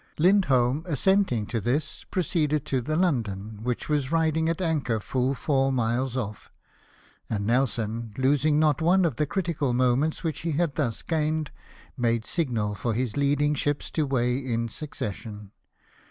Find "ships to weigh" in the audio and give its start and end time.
13.53-14.39